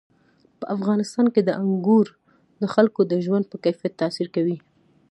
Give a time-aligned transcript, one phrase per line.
[0.59, 2.07] په افغانستان کې انګور
[2.61, 4.57] د خلکو د ژوند په کیفیت تاثیر کوي.